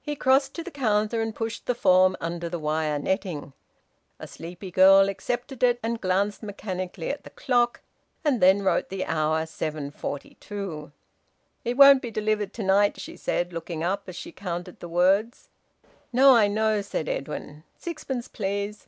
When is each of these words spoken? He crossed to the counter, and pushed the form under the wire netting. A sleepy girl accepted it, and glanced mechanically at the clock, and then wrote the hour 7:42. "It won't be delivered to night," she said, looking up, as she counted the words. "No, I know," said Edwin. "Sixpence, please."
He 0.00 0.14
crossed 0.14 0.54
to 0.54 0.62
the 0.62 0.70
counter, 0.70 1.20
and 1.20 1.34
pushed 1.34 1.66
the 1.66 1.74
form 1.74 2.16
under 2.20 2.48
the 2.48 2.56
wire 2.60 3.00
netting. 3.00 3.52
A 4.20 4.28
sleepy 4.28 4.70
girl 4.70 5.08
accepted 5.08 5.64
it, 5.64 5.80
and 5.82 6.00
glanced 6.00 6.40
mechanically 6.40 7.10
at 7.10 7.24
the 7.24 7.30
clock, 7.30 7.80
and 8.24 8.40
then 8.40 8.62
wrote 8.62 8.90
the 8.90 9.04
hour 9.04 9.40
7:42. 9.40 10.92
"It 11.64 11.76
won't 11.76 12.00
be 12.00 12.12
delivered 12.12 12.52
to 12.52 12.62
night," 12.62 13.00
she 13.00 13.16
said, 13.16 13.52
looking 13.52 13.82
up, 13.82 14.04
as 14.06 14.14
she 14.14 14.30
counted 14.30 14.78
the 14.78 14.88
words. 14.88 15.48
"No, 16.12 16.36
I 16.36 16.46
know," 16.46 16.80
said 16.80 17.08
Edwin. 17.08 17.64
"Sixpence, 17.76 18.28
please." 18.28 18.86